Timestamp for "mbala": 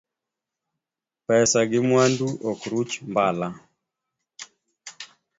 3.11-3.47